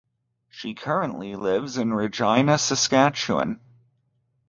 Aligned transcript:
She 0.49 0.73
currently 0.73 1.35
lives 1.35 1.77
in 1.77 1.93
Regina, 1.93 2.57
Saskatchewan. 2.57 3.59